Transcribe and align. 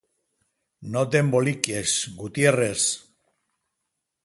No 0.95 1.03
t'emboliquis, 1.15 1.91
Gutiérrez! 2.23 2.89